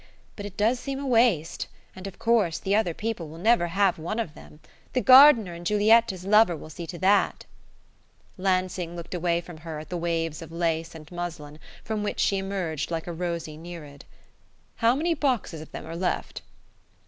But 0.35 0.47
it 0.47 0.57
does 0.57 0.79
seem 0.79 0.97
a 0.99 1.05
waste; 1.05 1.67
and, 1.95 2.07
of 2.07 2.17
course, 2.17 2.57
the 2.57 2.75
other 2.75 2.95
people 2.95 3.29
will 3.29 3.37
never 3.37 3.67
have 3.67 3.99
one 3.99 4.17
of 4.17 4.33
them.... 4.33 4.59
The 4.93 5.01
gardener 5.01 5.53
and 5.53 5.63
Giulietta's 5.63 6.25
lover 6.25 6.57
will 6.57 6.71
see 6.71 6.87
to 6.87 6.97
that!" 6.97 7.45
Lansing 8.35 8.95
looked 8.95 9.13
away 9.13 9.41
from 9.41 9.57
her 9.57 9.77
at 9.77 9.89
the 9.89 9.97
waves 9.97 10.41
of 10.41 10.51
lace 10.51 10.95
and 10.95 11.11
muslin 11.11 11.59
from 11.83 12.01
which 12.01 12.19
she 12.19 12.39
emerged 12.39 12.89
like 12.89 13.05
a 13.05 13.13
rosy 13.13 13.57
Nereid. 13.57 14.05
"How 14.77 14.95
many 14.95 15.13
boxes 15.13 15.61
of 15.61 15.71
them 15.71 15.85
are 15.85 15.95
left?" 15.95 16.41